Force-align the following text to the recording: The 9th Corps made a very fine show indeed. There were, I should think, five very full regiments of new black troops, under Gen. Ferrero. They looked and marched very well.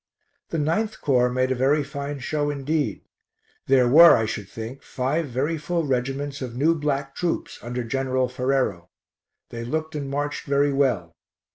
The 0.49 0.57
9th 0.57 0.99
Corps 0.99 1.29
made 1.29 1.51
a 1.51 1.61
very 1.61 1.83
fine 1.83 2.17
show 2.17 2.49
indeed. 2.49 3.03
There 3.67 3.87
were, 3.87 4.17
I 4.17 4.25
should 4.25 4.49
think, 4.49 4.81
five 4.81 5.27
very 5.27 5.59
full 5.59 5.83
regiments 5.83 6.41
of 6.41 6.55
new 6.57 6.73
black 6.73 7.13
troops, 7.13 7.59
under 7.61 7.83
Gen. 7.83 8.07
Ferrero. 8.27 8.89
They 9.51 9.63
looked 9.63 9.93
and 9.93 10.09
marched 10.09 10.47
very 10.47 10.73
well. 10.73 11.15